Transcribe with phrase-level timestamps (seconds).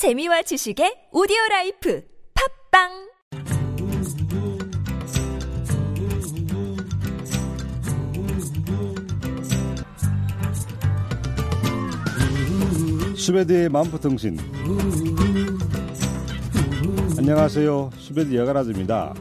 [0.00, 2.02] 재미와 지식의 오디오 라이프
[2.70, 2.88] 팟빵!
[13.14, 14.38] 수베디의 만포통신.
[17.18, 17.90] 안녕하세요.
[17.98, 19.12] 수베드 여가라즈입니다.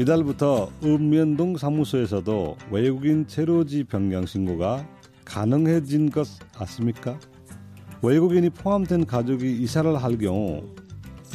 [0.00, 4.84] 이달부터 읍면동 사무소에서도 외국인 체류지 변경 신고가
[5.24, 6.26] 가능해진 것
[6.58, 7.16] 아십니까?
[8.02, 10.62] 외국인이 포함된 가족이 이사를 할 경우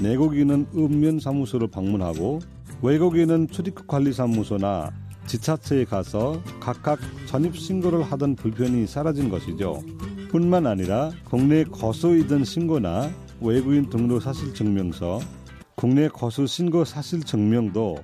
[0.02, 2.40] 내국인은 읍면 사무소를 방문하고
[2.82, 4.92] 외국인은 출입국 관리 사무소나
[5.28, 9.82] 지자체에 가서 각각 전입 신고를 하던 불편이 사라진 것이죠.
[10.30, 15.20] 뿐만 아니라 국내 거소이던 신고나 외국인 등록 사실 증명서,
[15.76, 17.98] 국내 거소 신고 사실 증명도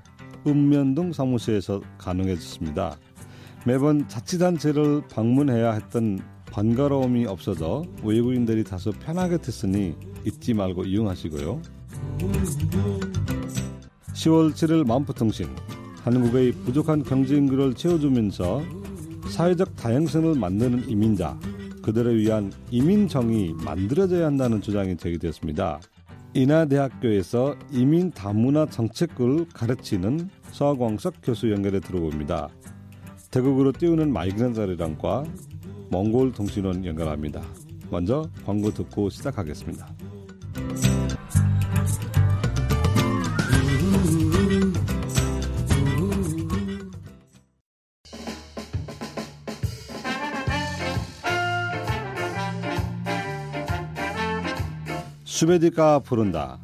[0.45, 2.97] 읍면동 사무소에서 가능해졌습니다.
[3.65, 6.19] 매번 자치단체를 방문해야 했던
[6.51, 9.95] 번거로움이 없어져 외국인들이 다소 편하게 됐으니
[10.25, 11.61] 잊지 말고 이용하시고요.
[14.13, 15.47] 10월 7일 만포통신
[16.03, 18.63] 한국의 부족한 경제 인구를 채워주면서
[19.29, 21.39] 사회적 다양성을 만드는 이민자
[21.81, 25.79] 그들을 위한 이민정이 만들어져야 한다는 주장이 제기되었습니다.
[26.33, 32.49] 인하대학교에서 이민 다문화 정책을 가르치는 서광석 교수 연결해 들어봅니다.
[33.31, 35.23] 대국으로 띄우는 마이그런 자리랑과
[35.89, 37.41] 몽골 통신원 연결합니다.
[37.89, 39.87] 먼저 광고 듣고 시작하겠습니다.
[55.23, 56.59] 수베디가 부른다.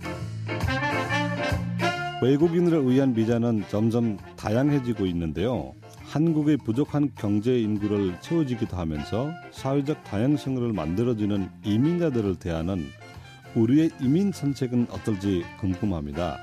[2.21, 5.73] 외국인을 위한 비자는 점점 다양해지고 있는데요.
[6.15, 12.85] 한국의 부족한 경제 인구를 채워지기도 하면서 사회적 다양성을 만들어주는 이민자들을 대하는
[13.53, 16.37] 우리의 이민 정책은 어떨지 궁금합니다.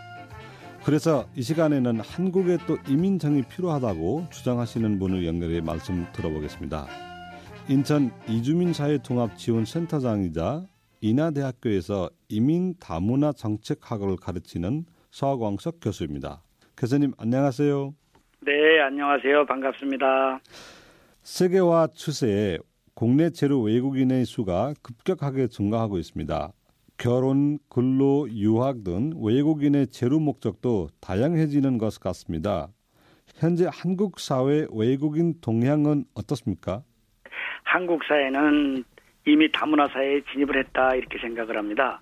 [0.85, 6.87] 그래서 이 시간에는 한국에 또 이민정이 필요하다고 주장하시는 분을 연결해 말씀 들어보겠습니다.
[7.71, 10.67] 인천 이주민사회통합지원센터장이자
[11.01, 16.43] 인하대학교에서 이민 다문화 정책학을 가르치는 서광석 교수입니다.
[16.77, 17.95] 교수님 안녕하세요.
[18.45, 19.47] 네, 안녕하세요.
[19.47, 20.41] 반갑습니다.
[21.23, 22.59] 세계화 추세에
[22.93, 26.53] 국내 체류 외국인의 수가 급격하게 증가하고 있습니다.
[26.99, 32.67] 결혼, 근로, 유학 등 외국인의 체류 목적도 다양해지는 것 같습니다.
[33.37, 36.83] 현재 한국 사회 외국인 동향은 어떻습니까?
[37.63, 38.83] 한국 사회는
[39.25, 42.01] 이미 다문화 사회에 진입을 했다 이렇게 생각을 합니다.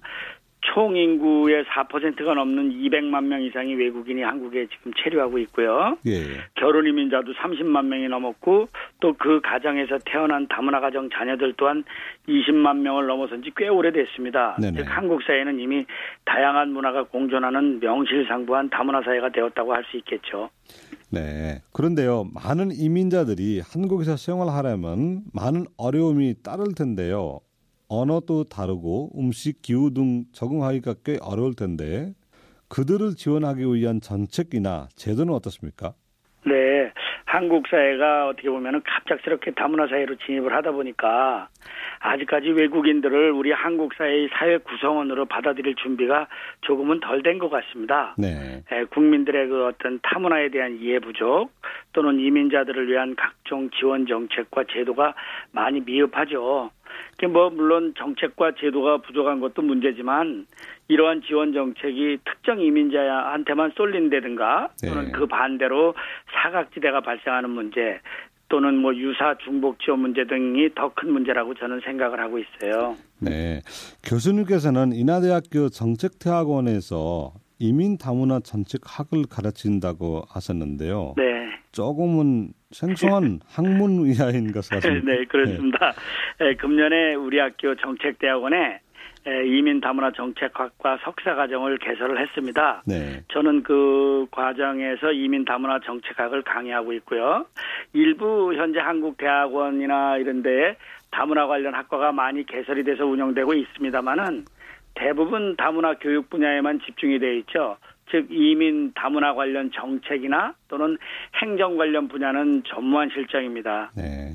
[0.62, 5.96] 총 인구의 4%가 넘는 200만 명 이상이 외국인이 한국에 지금 체류하고 있고요.
[6.06, 6.20] 예.
[6.54, 8.68] 결혼 이민자도 30만 명이 넘었고
[9.00, 11.84] 또 그 가정에서 태어난 다문화 가정 자녀들 또한
[12.28, 14.56] 20만 명을 넘어선 지 꽤 오래됐습니다.
[14.60, 14.78] 네네.
[14.78, 15.84] 즉 한국 사회는 이미
[16.24, 20.50] 다양한 문화가 공존하는 명실상부한 다문화 사회가 되었다고 할 수 있겠죠.
[21.10, 21.60] 네.
[21.72, 27.40] 그런데요, 많은 이민자들이 한국에서 생활하려면 많은 어려움이 따를 텐데요.
[27.90, 32.14] 언어도 다르고 음식, 기후 등 적응하기가 꽤 어려울 텐데
[32.68, 35.92] 그들을 지원하기 위한 정책이나 제도는 어떻습니까?
[36.46, 36.92] 네.
[37.26, 41.48] 한국 사회가 어떻게 보면은 갑작스럽게 다문화 사회로 진입을 하다 보니까
[42.00, 46.26] 아직까지 외국인들을 우리 한국 사회의 사회 구성원으로 받아들일 준비가
[46.62, 48.14] 조금은 덜 된 것 같습니다.
[48.18, 48.62] 네.
[48.72, 51.50] 에, 국민들의 그 어떤 타문화에 대한 이해 부족
[51.92, 55.14] 또는 이민자들을 위한 각종 지원 정책과 제도가
[55.52, 56.70] 많이 미흡하죠.
[57.18, 60.46] 그뭐 물론 정책과 제도가 부족한 것도 문제지만
[60.88, 65.12] 이러한 지원 정책이 특정 이민자한테만 쏠린다든가 또는 네.
[65.12, 65.94] 그 반대로
[66.32, 68.00] 사각지대가 발생하는 문제
[68.48, 72.96] 또는 뭐 유사 중복 지원 문제 등이 더 큰 문제라고 저는 생각을 하고 있어요.
[73.20, 73.62] 네.
[74.02, 81.14] 교수님께서는 인하대학교 정책대학원에서 이민 다문화 정책학을 가르친다고 하셨는데요.
[81.16, 81.39] 네.
[81.72, 85.12] 조금은 생소한 학문 이하인 것 같습니다.
[85.12, 85.92] 네, 그렇습니다.
[86.40, 88.80] 에, 금년에 우리 학교 정책대학원에
[89.26, 92.82] 에, 이민 다문화 정책학과 석사 과정을 개설을 했습니다.
[92.86, 93.22] 네.
[93.28, 97.46] 저는 그 과정에서 이민 다문화 정책학을 강의하고 있고요.
[97.92, 100.76] 일부 현재 한국 대학원이나 이런 데에
[101.10, 104.44] 다문화 관련 학과가 많이 개설이 돼서 운영되고 있습니다만은
[104.94, 107.76] 대부분 다문화 교육 분야에만 집중이 되어 있죠.
[108.10, 110.96] 즉 이민 다문화 관련 정책이나 또는
[111.42, 113.92] 행정 관련 분야는 전무한 실정입니다.
[113.96, 114.34] 네.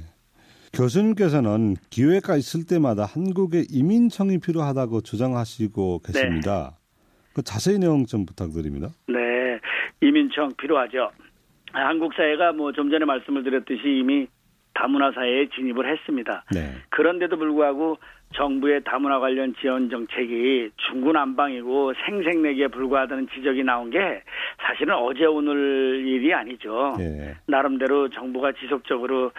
[0.73, 6.77] 교수님께서는 기회가 있을 때마다 한국에 이민청이 필요하다고 주장하시고 계십니다.
[7.33, 8.89] 그 자세히 내용 좀 부탁드립니다.
[9.07, 9.59] 네,
[10.01, 11.11] 이민청 필요하죠.
[11.71, 14.27] 한국 사회가 뭐 좀 전에 말씀을 드렸듯이 이미
[14.73, 16.43] 다문화 사회에 진입을 했습니다.
[16.53, 16.73] 네.
[16.89, 17.97] 그런데도 불구하고
[18.35, 24.21] 정부의 다문화 관련 지원 정책이 중구난방이고 생색내기에 불과하다는 지적이 나온 게
[24.59, 26.95] 사실은 어제 오늘 일이 아니죠.
[26.99, 27.35] 예.
[27.47, 29.31] 나름대로 정부가 지속적으로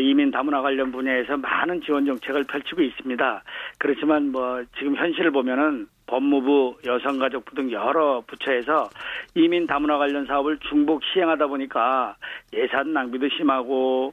[0.00, 3.42] 이민 다문화 관련 분야에서 많은 지원 정책을 펼치고 있습니다.
[3.78, 8.90] 그렇지만 뭐 지금 현실을 보면은 법무부, 여성가족부 등 여러 부처에서
[9.36, 12.16] 이민 다문화 관련 사업을 중복 시행하다 보니까
[12.52, 14.12] 예산 낭비도 심하고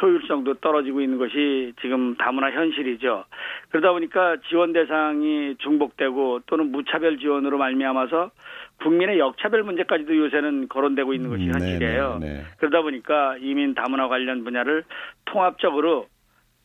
[0.00, 3.24] 효율성도 떨어지고 있는 것이 지금 다문화 현실이죠.
[3.70, 8.30] 그러다 보니까 지원 대상이 중복되고 또는 무차별 지원으로 말미암아서
[8.82, 12.18] 국민의 역차별 문제까지도 요새는 거론되고 있는 것이 음, 현실이에요.
[12.20, 12.42] 네, 네, 네.
[12.58, 14.84] 그러다 보니까 이민 다문화 관련 분야를
[15.24, 16.06] 통합적으로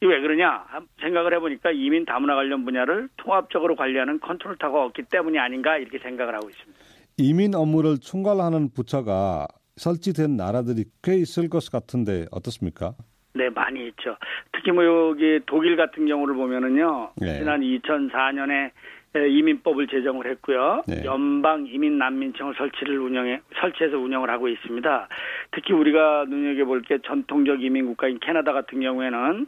[0.01, 0.65] 이게 왜 그러냐
[1.01, 6.35] 생각을 해보니까 이민 다문화 관련 분야를 통합적으로 관리하는 컨트롤 타워가 없기 때문이 아닌가 이렇게 생각을
[6.35, 6.79] 하고 있습니다.
[7.17, 9.47] 이민 업무를 총괄하는 부처가
[9.77, 12.95] 설치된 나라들이 꽤 있을 것 같은데 어떻습니까?
[13.33, 14.17] 네, 많이 있죠.
[14.51, 17.11] 특히 뭐 여기 독일 같은 경우를 보면은요.
[17.17, 17.39] 네.
[17.39, 18.71] 지난 2004년에
[19.15, 20.83] 이민법을 제정을 했고요.
[20.87, 21.03] 네.
[21.05, 25.07] 연방 이민 난민청을 설치를 운영해 설치해서 운영을 하고 있습니다.
[25.51, 29.47] 특히 우리가 눈여겨 볼 게 전통적 이민 국가인 캐나다 같은 경우에는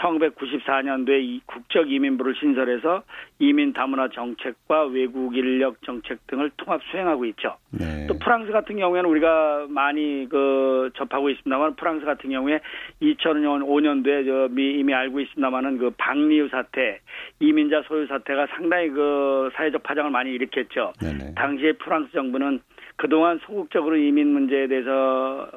[0.00, 3.02] 1994년도에 이 국적 이민부를 신설해서
[3.38, 7.56] 이민 다문화 정책과 외국 인력 정책 등을 통합 수행하고 있죠.
[7.70, 8.06] 네.
[8.06, 12.60] 또 프랑스 같은 경우에는 우리가 많이 그 접하고 있습니다만 프랑스 같은 경우에
[13.02, 17.00] 2005년도에 저 미, 이미 알고 있습니다만은 그 박리우 사태,
[17.40, 19.05] 이민자 소유 사태가 상당히 그
[19.54, 20.92] 사회적 파장을 많이 일으켰죠.
[21.00, 21.34] 네네.
[21.34, 22.60] 당시에 프랑스 정부는
[22.96, 25.48] 그동안 소극적으로 이민 문제에 대해서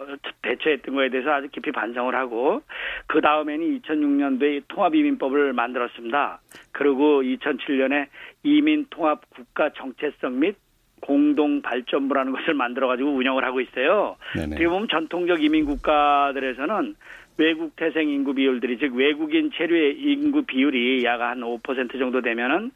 [0.41, 2.61] 대처했던 거에 대해서 아주 깊이 반성을 하고
[3.07, 6.41] 그 다음에는 2006년도에 통합 이민법을 만들었습니다.
[6.73, 8.07] 그리고 2007년에
[8.43, 10.57] 이민 통합 국가 정체성 및
[11.01, 14.17] 공동 발전부라는 것을 만들어 가지고 운영을 하고 있어요.
[14.35, 14.55] 네네.
[14.55, 16.95] 어떻게 보면 전통적 이민 국가들에서는
[17.39, 22.71] 외국 태생 인구 비율들이 즉 외국인 체류 인구 비율이 약 한 5% 정도 되면은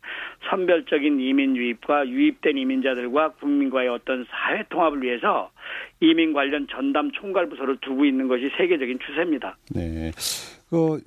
[0.50, 5.52] 선별적인 이민 유입과 유입된 이민자들과 국민과의 어떤 사회 통합을 위해서
[6.00, 9.58] 이민 관련 전담 총괄 부서를 두고 있는 것이 세계적인 추세입니다.
[9.74, 10.12] 네.
[10.70, 11.00] 그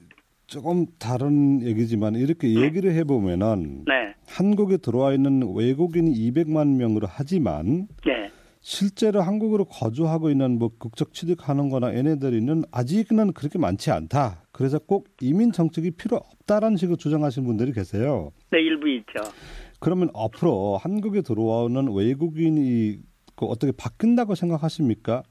[0.46, 4.14] 조금 다른 얘기지만 이렇게 얘기를 해보면은 네.
[4.28, 8.25] 한국에 들어와 있는 외국인이 200만 명으로 하지만 네.
[8.68, 14.42] 실제로 한국으로 거주하고 있는 뭐 국적 취득하는 거나 얘네들이는 아직은 그렇게 많지 않다.
[14.50, 18.32] 그래서 꼭 이민 정책이 필요 없다라는 식으로 주장하시는 분들이 계세요.
[18.50, 19.30] 네, 일부 있죠.
[19.78, 22.98] 그러면 앞으로 한국에 들어오는 외국인이
[23.36, 25.22] 그 어떻게 바뀐다고 생각하십니까?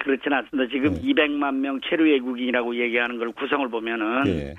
[0.00, 0.70] 아, 그렇지는 않습니다.
[0.70, 1.00] 지금 네.
[1.02, 4.54] 200만 명 체류 외국인이라고 얘기하는 걸 구성을 보면은 예.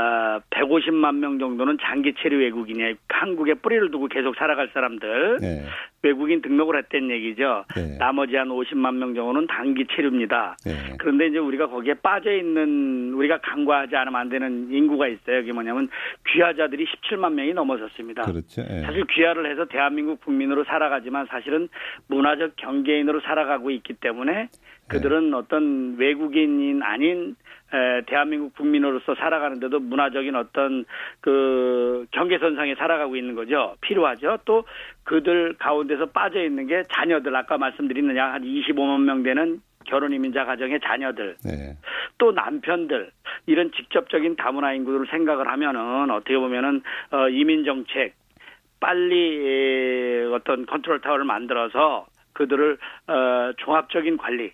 [0.00, 2.94] 어, 150만 명 정도는 장기 체류 외국인이에요.
[3.08, 5.64] 한국에 뿌리를 두고 계속 살아갈 사람들 네.
[6.02, 7.64] 외국인 등록을 했다는 얘기죠.
[7.74, 7.98] 네.
[7.98, 10.56] 나머지 한 50만 명 정도는 단기 체류입니다.
[10.64, 10.72] 네.
[10.98, 15.40] 그런데 이제 우리가 거기에 빠져 있는 우리가 간과하지 않으면 안 되는 인구가 있어요.
[15.40, 15.88] 그게 뭐냐면
[16.28, 18.22] 귀화자들이 17만 명이 넘어섰습니다.
[18.22, 18.62] 그렇죠.
[18.70, 18.82] 예.
[18.82, 21.68] 사실 귀화를 해서 대한민국 국민으로 살아가지만 사실은
[22.08, 24.48] 문화적 경계인으로 살아가고 있기 때문에
[24.88, 25.36] 그들은 네.
[25.36, 27.36] 어떤 외국인인 아닌
[27.72, 30.84] 에, 대한민국 국민으로서 살아가는데도 문화적인 어떤
[31.20, 33.74] 그 경계선상에 살아가고 있는 거죠.
[33.80, 34.38] 필요하죠.
[34.44, 34.64] 또
[35.04, 40.80] 그들 가운데서 빠져 있는 게 자녀들 아까 말씀드린 약한 25만 명 되는 결혼 이민자 가정의
[40.80, 41.76] 자녀들 네.
[42.18, 43.10] 또 남편들
[43.46, 48.14] 이런 직접적인 다문화 인구를 생각을 하면은 어떻게 보면은 어, 이민 정책
[48.80, 52.78] 빨리 에, 어떤 컨트롤 타워를 만들어서 그들을
[53.08, 54.52] 어, 종합적인 관리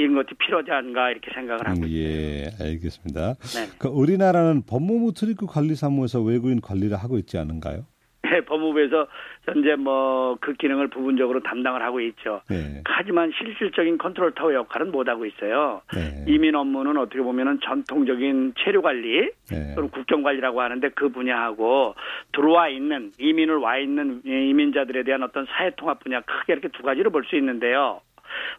[0.00, 2.00] 이런 것이 필요하지 않은가 이렇게 생각을 하고 음, 있습니다.
[2.00, 3.34] 예, 알겠습니다.
[3.34, 3.76] 네.
[3.78, 7.84] 그 우리나라는 법무부 출입국 관리사무에서 외국인 관리를 하고 있지 않은가요?
[8.22, 9.08] 네, 법무부에서
[9.44, 12.40] 현재 뭐 그 기능을 부분적으로 담당을 하고 있죠.
[12.48, 12.82] 네.
[12.84, 15.82] 하지만 실질적인 컨트롤 타워 역할은 못 하고 있어요.
[15.92, 16.24] 네.
[16.28, 19.74] 이민 업무는 어떻게 보면은 전통적인 체류 관리 네.
[19.74, 21.94] 또는 국경 관리라고 하는데 그 분야하고
[22.32, 27.10] 들어와 있는 이민을 와 있는 이민자들에 대한 어떤 사회 통합 분야 크게 이렇게 두 가지로
[27.10, 28.00] 볼 수 있는데요.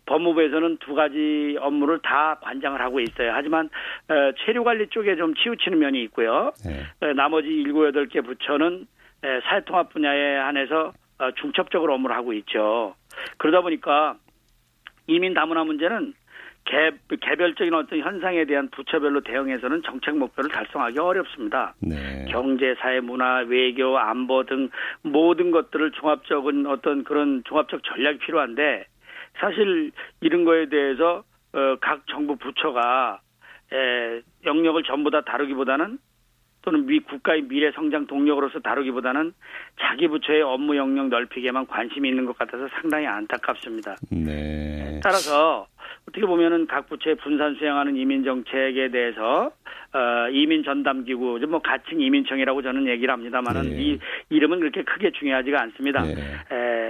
[0.05, 3.31] 법무부에서는 두 가지 업무를 다 관장을 하고 있어요.
[3.33, 3.69] 하지만
[4.09, 6.51] 어, 체류 관리 쪽에 좀 치우치는 면이 있고요.
[6.65, 7.07] 네.
[7.07, 8.87] 에, 나머지 일곱 여덟 개 부처는
[9.23, 12.95] 에, 사회 통합 분야에 한해서 어, 중첩적으로 업무를 하고 있죠.
[13.37, 14.15] 그러다 보니까
[15.07, 16.13] 이민 다문화 문제는
[16.65, 21.73] 개, 개별적인 어떤 현상에 대한 부처별로 대응해서는 정책 목표를 달성하기 어렵습니다.
[21.79, 22.25] 네.
[22.29, 24.69] 경제, 사회, 문화, 외교, 안보 등
[25.01, 28.85] 모든 것들을 종합적인 어떤 그런 종합적 전략이 필요한데
[29.39, 31.23] 사실 이런 거에 대해서
[31.53, 33.19] 어, 각 정부 부처가
[33.73, 35.97] 에, 영역을 전부 다 다루기보다는
[36.61, 39.33] 또는 미 국가의 미래 성장 동력으로서 다루기보다는
[39.79, 43.95] 자기 부처의 업무 영역 넓히기에만 관심이 있는 것 같아서 상당히 안타깝습니다.
[44.11, 44.99] 네.
[45.03, 45.67] 따라서
[46.07, 49.51] 어떻게 보면은 각 부처의 분산 수행하는 이민 정책에 대해서
[49.93, 53.81] 어, 이민 전담 기구 뭐 가칭 이민청이라고 저는 얘기를 합니다만은 네.
[53.81, 56.03] 이 이름은 그렇게 크게 중요하지가 않습니다.
[56.03, 56.13] 네.
[56.51, 56.80] 에,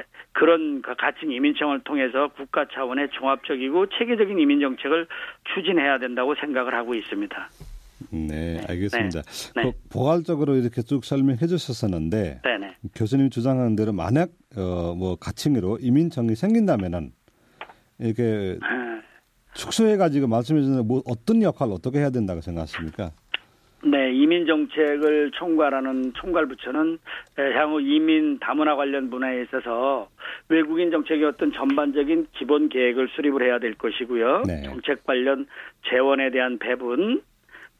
[0.41, 5.05] 그런 그 가칭 이민청을 통해서 국가 차원의 종합적이고 체계적인 이민 정책을
[5.53, 7.49] 추진해야 된다고 생각을 하고 있습니다.
[8.11, 9.21] 네, 알겠습니다.
[9.55, 9.61] 네.
[9.61, 12.75] 그 포괄적으로 이렇게 쭉 설명해 주셨었는데 네네.
[12.95, 17.11] 교수님이 주장하는 대로 만약 어, 뭐 가칭으로 이민청이 생긴다면은
[17.99, 18.99] 이렇게 아,
[19.53, 23.11] 축소해 가지고 말씀해 주는 뭐 어떤 역할 어떻게 해야 된다고 생각하십니까?
[23.83, 26.99] 네, 이민 정책을 총괄하는 총괄 부처는
[27.39, 30.07] 에, 향후 이민 다문화 관련 분야에 있어서
[30.51, 34.43] 외국인 정책의 어떤 전반적인 기본 계획을 수립을 해야 될 것이고요.
[34.47, 34.63] 네.
[34.63, 35.47] 정책 관련
[35.89, 37.21] 재원에 대한 배분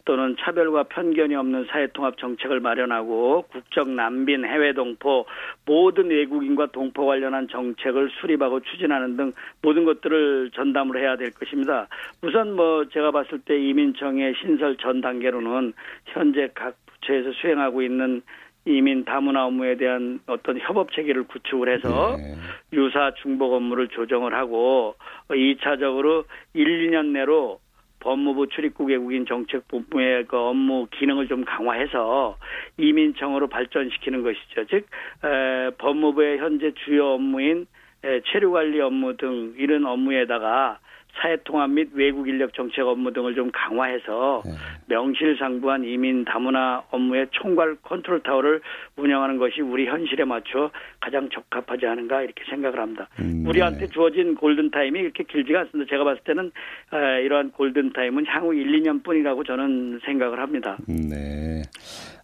[0.06, 5.26] 또는 차별과 편견이 없는 사회통합 정책을 마련하고 국적 난민, 해외 동포
[5.66, 11.88] 모든 외국인과 동포 관련한 정책을 수립하고 추진하는 등 모든 것들을 전담을 해야 될 것입니다.
[12.24, 15.74] 우선 뭐 제가 봤을 때 이민청의 신설 전 단계로는
[16.06, 18.22] 현재 각 부처에서 수행하고 있는
[18.66, 22.36] 이민 다문화 업무에 대한 어떤 협업 체계를 구축을 해서 네.
[22.74, 24.96] 유사 중복 업무를 조정을 하고
[25.30, 27.60] 2차적으로 1, 2년 내로
[28.02, 32.38] 법무부 출입국 외국인 정책 본부의 그 업무 기능을 좀 강화해서
[32.78, 34.66] 이민청으로 발전시키는 것이죠.
[34.66, 34.88] 즉
[35.24, 37.68] 에, 법무부의 현재 주요 업무인
[38.04, 40.80] 에, 체류 관리 업무 등 이런 업무에다가
[41.20, 44.52] 사회통합 및 외국 인력 정책 업무 등을 좀 강화해서 네.
[44.88, 48.62] 명실상부한 이민 다문화 업무의 총괄 컨트롤 타워를
[48.96, 53.10] 운영하는 것이 우리 현실에 맞춰 가장 적합하지 않은가 이렇게 생각을 합니다.
[53.20, 53.88] 음, 우리한테 네.
[53.88, 55.90] 주어진 골든 타임이 그렇게 길지가 않습니다.
[55.90, 56.52] 제가 봤을 때는
[56.94, 60.78] 에, 이러한 골든 타임은 향후 1, 2년뿐이라고 저는 생각을 합니다.
[60.88, 61.62] 네.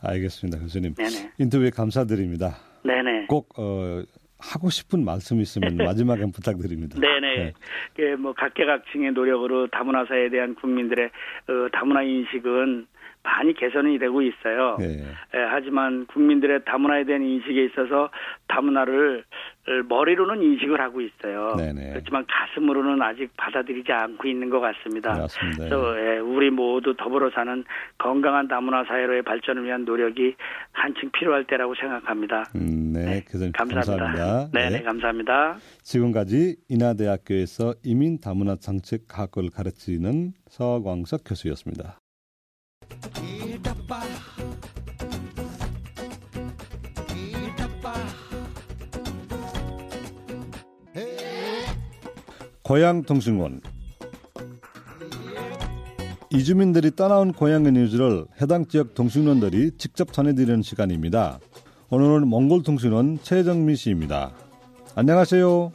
[0.03, 0.93] 알겠습니다, 교수님.
[0.95, 1.31] 네네.
[1.39, 2.55] 인터뷰에 감사드립니다.
[2.83, 3.27] 네네.
[3.27, 4.01] 꼭 어,
[4.39, 6.99] 하고 싶은 말씀 있으면 마지막에 부탁드립니다.
[6.99, 7.37] 네네.
[7.37, 7.53] 네.
[7.95, 12.87] 그뭐 각계각층의 노력으로 다문화 사회에 대한 국민들의 어, 다문화 인식은
[13.23, 14.77] 많이 개선이 되고 있어요.
[14.79, 15.03] 네.
[15.35, 18.09] 예, 하지만 국민들의 다문화에 대한 인식에 있어서
[18.47, 19.25] 다문화를
[19.89, 21.55] 머리로는 인식을 하고 있어요.
[21.57, 21.89] 네네.
[21.91, 25.13] 그렇지만 가슴으로는 아직 받아들이지 않고 있는 것 같습니다.
[25.13, 25.57] 네, 맞습니다.
[25.57, 27.65] 그래서 예, 우리 모두 더불어 사는
[27.97, 30.35] 건강한 다문화 사회로의 발전을 위한 노력이
[30.71, 32.45] 한층 필요할 때라고 생각합니다.
[32.55, 34.05] 음, 네, 교수님 감사합니다.
[34.05, 34.51] 감사합니다.
[34.53, 34.83] 네네, 네.
[34.83, 35.57] 감사합니다.
[35.83, 41.99] 지금까지 인하대학교에서 이민 다문화 정책 과학을 가르치는 서광석 교수였습니다.
[52.63, 53.61] 고향 통신원
[56.29, 61.39] 이주민들이 떠나온 고향의 뉴스를 해당 지역 통신원들이 직접 전해드리는 시간입니다.
[61.89, 64.33] 오늘은 몽골 통신원 최정미 씨입니다.
[64.95, 65.71] 안녕하세요.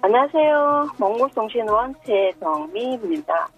[0.00, 0.88] 안녕하세요.
[0.98, 3.48] 몽골 통신원 최정미입니다.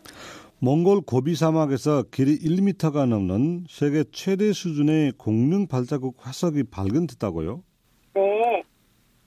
[0.65, 7.65] 몽골 고비 사막에서 길이 1m가 넘는 세계 최대 수준의 공룡 발자국 화석이 발견됐다고요?
[8.15, 8.63] 네.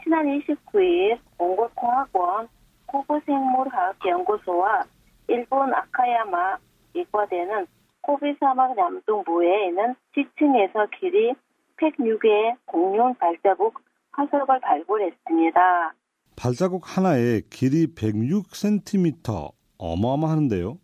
[0.01, 2.47] 지난 29일 몽골 공학원
[2.85, 4.85] 고고생물학연구소와
[5.27, 6.57] 일본 아카야마
[6.93, 7.67] 이과대는
[7.99, 11.33] 고비 사막 남동부에 있는 지층에서 길이
[11.81, 13.81] 106의 공룡 발자국
[14.13, 15.95] 화석을 발굴했습니다.
[16.37, 20.77] 발자국 하나에 길이 106cm 어마어마한데요.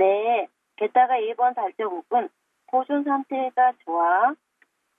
[0.00, 0.48] 네.
[0.76, 2.30] 게다가 이번 발자국은
[2.68, 4.34] 보존 상태가 좋아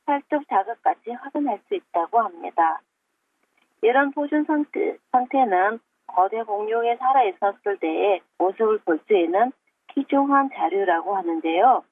[0.05, 2.81] 팔뚝 자극까지 확인할 수 있다고 합니다.
[3.81, 9.51] 이런 보존 상태, 상태는 거대 공룡이 살아있었을 때의 모습을 볼 수 있는
[9.95, 11.83] 귀중한 자료라고 하는데요.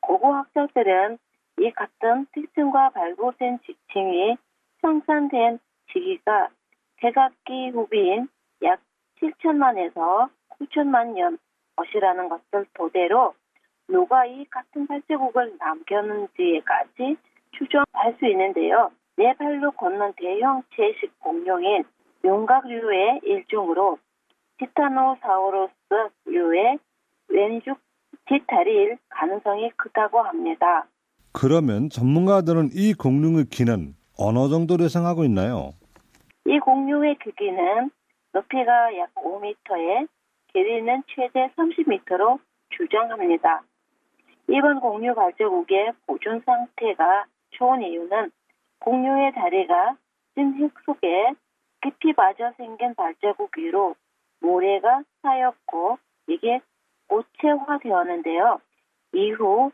[0.00, 1.16] 고고학자들은
[1.58, 4.36] 이 같은 특징과 발굴된 지층이
[4.82, 5.58] 생산된
[5.90, 6.50] 시기가
[6.96, 8.28] 백악기 후비인
[8.62, 8.78] 약
[9.22, 11.38] 7천만에서 9천만 년
[11.76, 13.34] 것이라는 것을 토대로
[13.88, 17.16] 누가 이 같은 발자국을 남겼는지까지
[17.52, 18.90] 추정할 수 있는데요.
[19.16, 21.84] 네 발로 걷는 대형 채식 공룡인
[22.24, 23.98] 윤곽류의 일종으로
[24.58, 26.78] 티타노사우루스류의
[27.28, 27.78] 왼쪽
[28.26, 30.86] 뒷다리일 가능성이 크다고 합니다.
[31.32, 35.72] 그러면 전문가들은 이 공룡의 키는 어느 정도로 예상하고 있나요?
[36.46, 37.90] 이 공룡의 크기는
[38.32, 40.06] 높이가 약 5m에
[40.52, 42.38] 길이는 최대 30m로
[42.70, 43.62] 추정합니다.
[44.48, 48.30] 이번 공룡 발자국의 보존 상태가 좋은 이유는
[48.80, 49.96] 공룡의 다리가
[50.34, 51.32] 찐 흙 속에
[51.82, 53.94] 깊이 빠져 생긴 발자국 위로
[54.40, 56.60] 모래가 쌓였고 이게
[57.08, 58.60] 고체화되었는데요.
[59.14, 59.72] 이후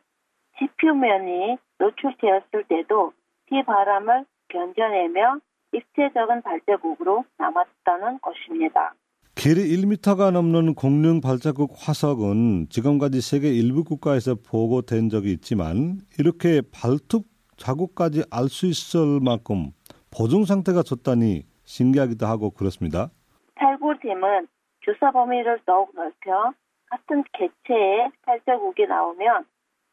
[0.59, 3.13] 지표면이 노출되었을 때도
[3.47, 5.39] 비바람을 견뎌내며
[5.73, 8.95] 입체적인 발자국으로 남았다는 것입니다.
[9.39, 17.25] 길이 1m가 넘는 공룡 발자국 화석은 지금까지 세계 일부 국가에서 보고된 적이 있지만 이렇게 발톱
[17.57, 19.71] 자국까지 알 수 있을 만큼
[20.11, 23.11] 보존 상태가 좋다니 신기하기도 하고 그렇습니다.
[23.55, 24.49] 탈골팀은
[24.81, 26.53] 주사 범위를 더욱 넓혀
[26.91, 29.45] 같은 개체의 발자국이 나오면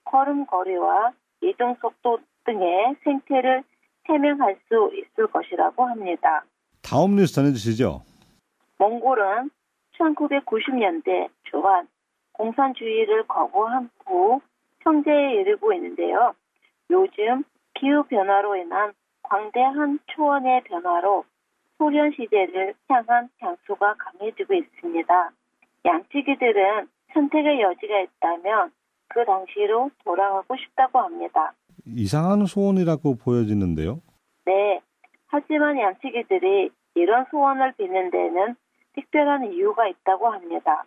[0.06, 1.12] 걸음걸이와
[1.44, 3.64] 이동 속도 등의 생태를
[4.10, 6.44] 해명할 수 있을 것이라고 합니다.
[6.82, 8.15] 다음 뉴스 전해주시죠.
[8.78, 9.50] 몽골은
[9.98, 11.88] 1990년대 초반
[12.34, 14.42] 공산주의를 거부한 후
[14.82, 16.34] 형제에 이르고 있는데요.
[16.90, 21.26] 요즘 기후 변화로 인한 광대한 초원의 변화로
[21.78, 25.32] 소련 시대를 향한 향수가 강해지고 있습니다.
[25.86, 28.72] 양치기들은 선택의 여지가 있다면
[29.08, 31.54] 그 당시로 돌아가고 싶다고 합니다.
[31.86, 34.02] 이상한 소원이라고 보여지는데요.
[34.46, 34.82] 네.
[35.28, 38.56] 하지만 양치기들이 이런 소원을 비는 데는
[38.96, 40.86] 특별한 이유가 있다고 합니다.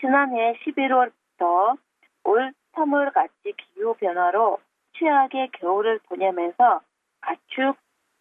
[0.00, 1.76] 지난해 11월부터
[2.24, 4.58] 올 3월같이 기후 변화로
[4.98, 6.80] 최악의 겨울을 보내면서
[7.20, 7.76] 가축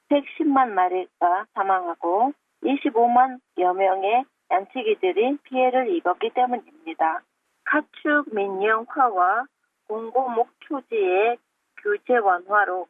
[0.10, 7.22] 110만 마리가 사망하고 25만여 명의 양치기들이 피해를 입었기 때문입니다.
[7.66, 9.46] 가축 민영화와
[9.88, 11.38] 공고목 초지의
[11.82, 12.88] 규제 완화로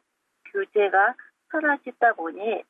[0.52, 1.14] 규제가
[1.50, 2.62] 사라지다 보니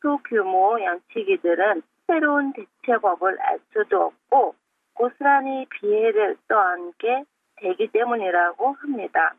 [0.00, 4.54] 소규모 양치기들은 새로운 대책 법을 알 수도 없고
[4.94, 7.24] 고스란히 피해를 떠안게
[7.56, 9.34] 되기 때문이라고 합니다.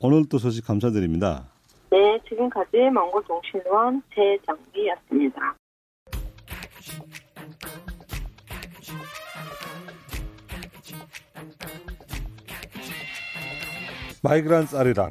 [0.00, 1.44] 오늘도 소식 감사드립니다.
[1.90, 5.56] 네, 지금까지 몽골 동신원 최정기였습니다.
[14.22, 15.10] Migrant 아리랑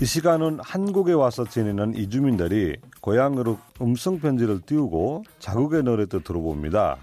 [0.00, 6.96] 이 시간은 한국에 와서 지내는 이주민들이 고향으로 음성 편지를 띄우고 자국의 노래도 들어봅니다.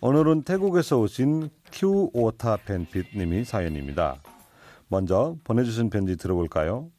[0.00, 4.16] 오늘은 태국에서 오신 큐 오타 펜핏 님의 사연입니다.
[4.88, 6.90] 먼저 보내주신 편지 들어볼까요?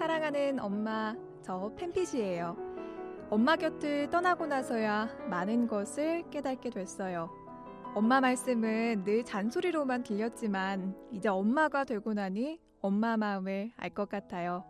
[0.00, 2.56] 사랑하는 엄마, 저 펜핏이에요.
[3.30, 7.37] 엄마 곁을 떠나고 나서야 많은 것을 깨닫게 됐어요.
[7.94, 14.64] 엄마 말씀은 늘 잔소리로만 들렸지만 이제 엄마가 되고 나니 엄마 마음을 알 것 같아요.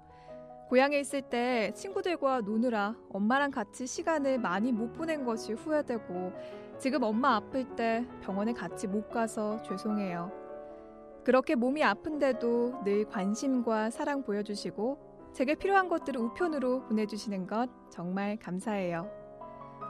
[0.68, 6.32] 고향에 있을 때 친구들과 노느라 엄마랑 같이 시간을 많이 못 보낸 것이 후회되고
[6.78, 10.30] 지금 엄마 아플 때 병원에 같이 못 가서 죄송해요.
[11.24, 19.17] 그렇게 몸이 아픈데도 늘 관심과 사랑 보여주시고 제게 필요한 것들을 우편으로 보내주시는 것 정말 감사해요.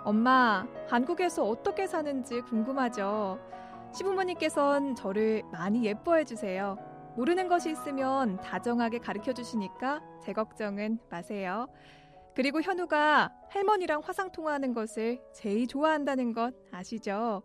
[0.08, 3.38] 엄마, 한국에서 어떻게 사는지 궁금하죠?
[3.92, 6.78] 시부모님께선 저를 많이 예뻐해 주세요.
[7.14, 11.68] 모르는 것이 있으면 다정하게 가르쳐 주시니까 제 걱정은 마세요.
[12.34, 17.42] 그리고 현우가 할머니랑 화상 통화하는 것을 제일 좋아한다는 것 아시죠?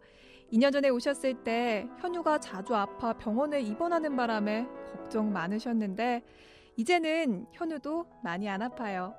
[0.54, 6.23] 2년 전에 오셨을 때 현우가 자주 아파 병원에 입원하는 바람에 걱정 많으셨는데
[6.78, 9.13] 이제는 현우도 많이 안 아파요.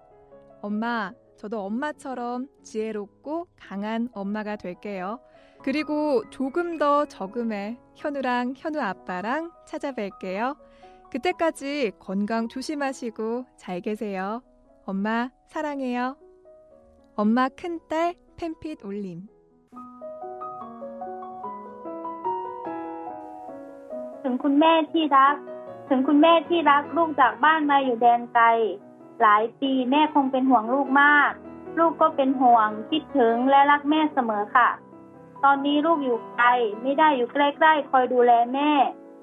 [0.63, 1.13] 엄마,
[1.44, 5.20] 저도 엄마처럼 지혜롭고 강한 엄마가 될게요.
[5.62, 10.58] 그리고 조금 더 적음에 현우랑 현우 아빠랑 찾아뵐게요.
[11.12, 14.42] 그때까지 건강 조심하시고 잘 계세요.
[14.86, 16.18] 엄마 사랑해요.
[17.16, 19.28] 엄마 큰딸 팬핏 올림.
[24.24, 25.36] ถึงคุณแม่ที่รัก
[25.90, 28.46] ถึงคุณแม่ที่รักลูกจากบ้านมาอยู่แดนไกล
[29.23, 31.33] หลายปีแม่คงเป็นห่วงลูกมาก
[31.79, 34.69] ลูกก็เป็นห่วงคิดถึงและรักแม่เสมอค่ะ
[35.45, 36.49] ตอนนี้ลูกอยู่ไกล
[36.83, 38.71] ไม่ได้อยู่ใกล้ๆคอยดูแลแม่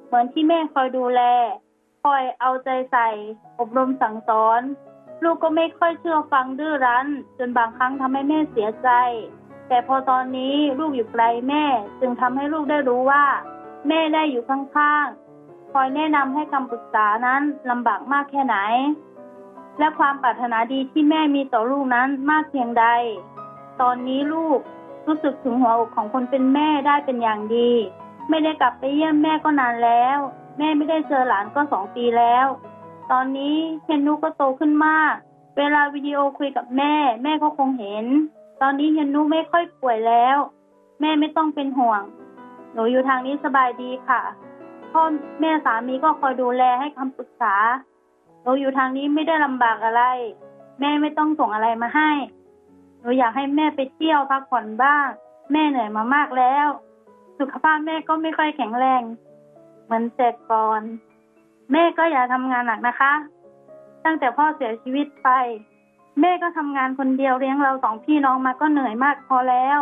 [0.05, 1.21] เหมือนที่แม่คอยดูแล
[2.03, 3.09] คอยเอาใจใส่
[3.59, 4.61] อบรมสั่งสอน
[5.23, 8.89] ลูกก็ไม่ค่อยเชื่อฟังดื้อรั้น จนบางครั้งทำให้แม่เสียใจ
[9.67, 11.63] แต่พอตอนนี้ลูกอยู่ไกลแม่
[11.99, 13.25] จึงทำให้ลูกได้รู้ว่า
[13.87, 18.57] แม่ได้อยู่ข้างๆคอยแนะนำให้คำปรึกษานั้นลำบากมากแค่ไหน
[19.81, 22.85] และความปรารถนาดีที่แม่มีต่อลูกนั้นมากเพียงใด
[23.81, 24.59] ตอนนี้ลูก
[25.07, 27.71] รู้สึกถึงหัวอกของคนเป็นแม่ได้เป็นอย่างดี
[28.29, 30.17] ไม่ได้กลับไปเยี่ยมแม่ก็นานแล้ว
[30.57, 32.47] แม่ไม่ได้เจอหลานก็สองปีแล้ว
[33.11, 35.13] ตอนนี้เฮนนุก็โตขึ้นมาก
[35.57, 38.05] เวลาวิดีโอคุยกับแม่ แม่ก็คงเห็น
[38.61, 40.37] ตอนนี้เฮนนุไม่ค่อยป่วยแล้ว
[41.01, 42.01] แม่ไม่ต้องเป็นห่วง
[42.73, 44.21] หนูอยู่ทางนี้สบายดีค่ะ
[44.91, 45.01] พ่อ
[45.41, 47.55] แม่สามีก็คอยดูแลให้คำปรึกษา
[48.41, 50.03] หนูอยู่ทางนี้ไม่ได้ลำบากอะไร
[50.79, 52.11] แม่ไม่ต้องส่งอะไรมาให้
[52.99, 55.07] หนูอยากให้แม่ไปเที่ยวพักผ่อนบ้าง
[55.51, 56.67] แม่เหนื่อยมามากแล้ว
[57.39, 59.01] สุขภาพแม่ก็ไม่ค่อยแข็งแรง
[59.85, 60.81] เหมือนแต่ก่อน
[61.71, 63.13] แม่ก็อย่าทำงานหนักนะคะ
[64.05, 65.29] ตั้งแต่พ่อเสียชีวิตไป
[66.21, 69.79] แม่ก็ทำงานคนเดียวเลี้ยงเราสองพี่น้องมาก็เหนื่อยมากพอแล้ว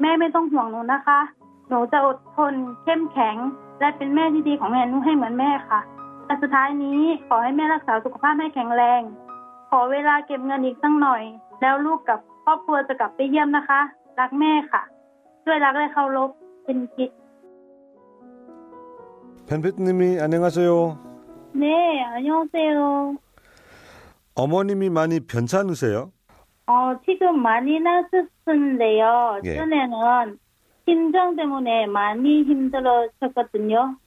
[0.00, 1.20] แม่ไม่ต้องห่วงหนูนะคะ
[1.68, 3.36] หนูจะอดทนเข้มแข็ง
[3.80, 5.80] และเป็นแม่ที่ดีของแม่หนูให้เหมือนแม่ค่ะ
[6.25, 9.01] แต่สุดท้ายนี้ขอให้แม่รักษาสุขภาพให้แข็งแรง
[9.69, 11.23] ขอเวลาเก็บเงินอีกสักหน่อย
[11.61, 13.81] แล้วลูกกับครอบครัวจะกลับไปเยี่ยมนะคะ
[14.19, 14.81] รักแม่ค่ะ
[15.43, 16.29] ช่วยรักและเคารพ
[16.65, 17.09] เป็นคิด
[19.47, 20.97] 펜피트님이 안녕하세요.
[21.53, 23.17] 네, 안녕하세요.
[24.35, 26.11] 어머님이 많이 괜찮으세요?
[26.67, 29.41] 어, 지금 많이 나셨는데요.
[29.43, 29.55] 예.
[29.55, 30.39] 전에는
[30.85, 33.97] 심장 때문에 많이 힘들어졌거든요.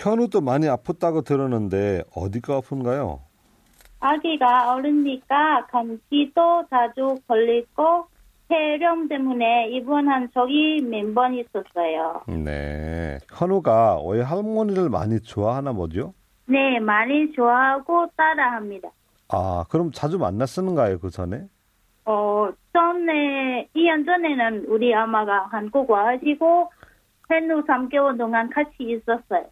[0.00, 3.20] 현우도 많이 아팠다고 들었는데 어디가 아픈가요?
[3.98, 8.06] 아기가 어리니까 감기도 자주 걸리고
[8.48, 12.20] 폐렴 때문에 입원한 적이 몇 번 있었어요.
[12.28, 13.18] 네.
[13.32, 16.12] 현우가 왜 할머니를 많이 좋아하나 보죠?
[16.46, 18.90] 네, 많이 좋아하고 따라합니다.
[19.30, 21.46] 아, 그럼 자주 만났었는가요, 그 전에?
[22.04, 26.70] 어, 전에, 2년 전에는 우리 엄마가 한국 와가지고
[27.28, 29.46] 현우 3개월 동안 같이 있었어요.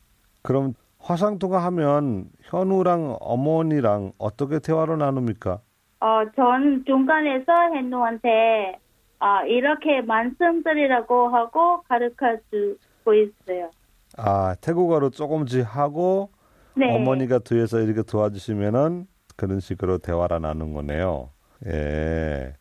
[0.45, 5.61] 그럼 화상통화 하면 현우랑 어머니랑 어떻게 대화를 나눕니까?
[6.01, 8.79] 어, 전 중간에서 현우한테
[9.21, 13.71] 아, 이렇게 말씀드리라고 하고 가르쳐 주고 있어요.
[14.19, 16.31] 아, 태국어로 조금씩 하고
[16.77, 16.95] 네.
[16.95, 21.31] 어머니가 뒤에서 이렇게 도와주시면은 그런 식으로 대화를 나누는 거네요.
[21.67, 22.53] 예.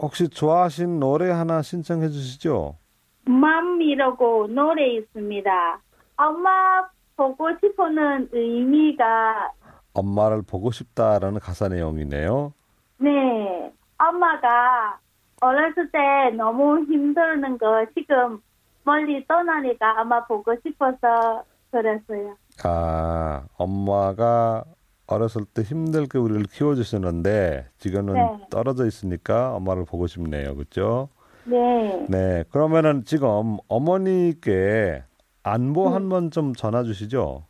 [0.00, 2.76] 혹시 좋아하신 노래 하나 신청해 주시죠?
[3.24, 5.80] 맘이라고 노래 있습니다.
[6.16, 9.52] 엄마 보고 싶어는 의미가
[9.92, 12.52] 엄마를 보고 싶다라는 가사 내용이네요.
[12.98, 13.72] 네.
[13.98, 14.98] 엄마가
[15.40, 15.98] 어렸을 때
[16.36, 18.40] 너무 힘드는 거 지금
[18.84, 22.36] 멀리 떠나니까 아마 보고 싶어서 그랬어요.
[22.64, 24.64] 아, 엄마가
[25.06, 28.46] 어렸을 때 힘들게 우리를 키워주시는데 지금은 네.
[28.50, 30.54] 떨어져 있으니까 엄마를 보고 싶네요.
[30.54, 31.08] 그렇죠?
[31.44, 32.06] 네.
[32.08, 32.44] 네.
[32.50, 35.02] 그러면은 지금 어머니께
[35.43, 37.43] 안부 한 번 좀 전화 주시죠.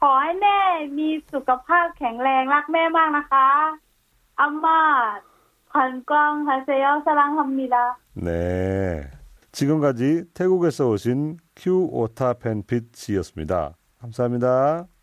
[0.00, 0.58] ขอให้แม่
[0.98, 3.48] มีสุขภาพแข็งแรงรักแม่มากนะคะ
[4.40, 4.80] อาม่า
[5.72, 7.96] 건강하세요 사랑합니다.
[8.14, 9.08] 네.
[9.52, 13.76] 지금까지 태국에서 오신 큐 오타 펜핏 씨였습니다.
[14.00, 14.93] 감사합니다. 「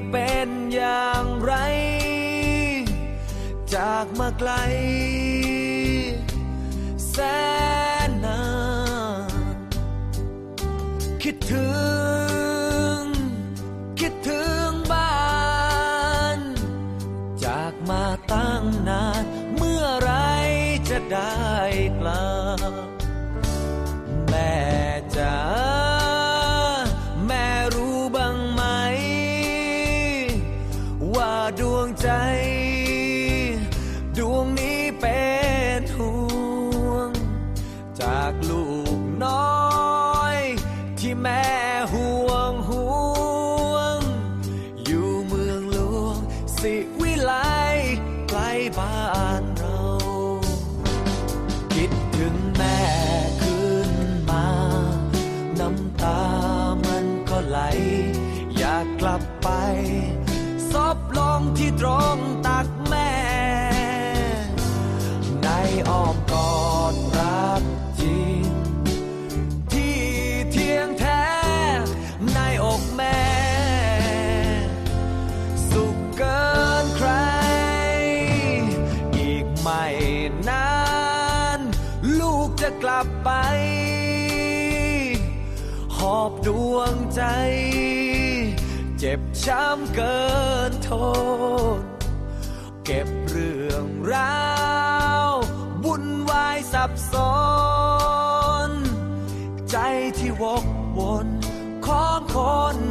[0.00, 1.54] จะเป็นอย่างไร
[3.74, 4.50] จากมาไกล
[7.10, 7.16] แส
[7.54, 7.57] น
[86.28, 87.22] อบดวงใจ
[88.98, 90.18] เจ็บช้ำเกิ
[90.70, 90.90] นท
[91.78, 91.80] น
[92.84, 94.42] เก็บเรื่องรา
[95.26, 95.30] ว
[95.84, 97.14] วุ่นวายสับส
[98.68, 98.70] น
[99.70, 99.76] ใจ
[100.18, 100.64] ที่วก
[100.98, 101.28] วน
[101.86, 102.36] ของค
[102.74, 102.87] น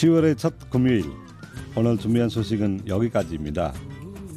[0.00, 1.04] 10월의 첫 금요일
[1.76, 3.74] 오늘 준비한 소식은 여기까지입니다.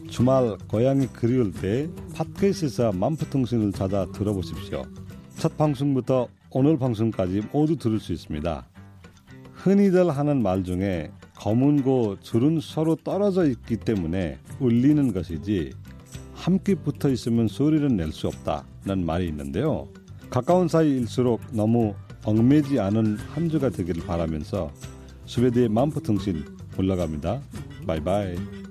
[0.09, 4.83] 주말 고향이 그리울 때 팟캐스트에서 만프통신을 찾아 들어보십시오.
[5.37, 8.67] 첫 방송부터 오늘 방송까지 모두 들을 수 있습니다.
[9.53, 15.71] 흔히들 하는 말 중에 검은 고 줄은 서로 떨어져 있기 때문에 울리는 것이지
[16.33, 19.87] 함께 붙어 있으면 소리를 낼 수 없다는 말이 있는데요.
[20.29, 21.95] 가까운 사이일수록 너무
[22.25, 24.69] 얽매지 않은 한 주가 되기를 바라면서
[25.25, 26.45] 스웨드의 만포통신
[26.77, 27.41] 올라갑니다.
[27.87, 28.62] 바이바이.